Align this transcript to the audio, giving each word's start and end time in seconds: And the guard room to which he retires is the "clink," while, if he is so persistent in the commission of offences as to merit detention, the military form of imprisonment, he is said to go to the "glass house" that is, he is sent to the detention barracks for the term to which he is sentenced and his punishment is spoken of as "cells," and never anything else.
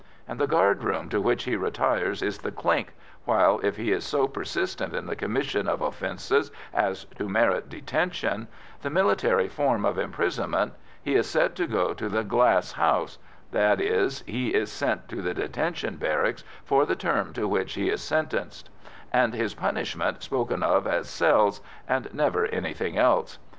And 0.27 0.39
the 0.39 0.47
guard 0.47 0.83
room 0.83 1.09
to 1.09 1.21
which 1.21 1.43
he 1.43 1.55
retires 1.55 2.23
is 2.23 2.39
the 2.39 2.49
"clink," 2.51 2.93
while, 3.25 3.59
if 3.59 3.77
he 3.77 3.91
is 3.91 4.03
so 4.03 4.27
persistent 4.27 4.95
in 4.95 5.05
the 5.05 5.15
commission 5.15 5.67
of 5.67 5.79
offences 5.83 6.51
as 6.73 7.03
to 7.19 7.29
merit 7.29 7.69
detention, 7.69 8.47
the 8.81 8.89
military 8.89 9.47
form 9.47 9.85
of 9.85 9.99
imprisonment, 9.99 10.73
he 11.03 11.13
is 11.13 11.29
said 11.29 11.55
to 11.57 11.67
go 11.67 11.93
to 11.93 12.09
the 12.09 12.23
"glass 12.23 12.71
house" 12.71 13.19
that 13.51 13.79
is, 13.79 14.23
he 14.25 14.55
is 14.55 14.71
sent 14.71 15.07
to 15.09 15.21
the 15.21 15.35
detention 15.35 15.97
barracks 15.97 16.43
for 16.65 16.83
the 16.83 16.95
term 16.95 17.31
to 17.33 17.47
which 17.47 17.75
he 17.75 17.91
is 17.91 18.01
sentenced 18.01 18.71
and 19.13 19.35
his 19.35 19.53
punishment 19.53 20.17
is 20.17 20.23
spoken 20.23 20.63
of 20.63 20.87
as 20.87 21.07
"cells," 21.07 21.61
and 21.87 22.11
never 22.11 22.47
anything 22.47 22.97
else. 22.97 23.37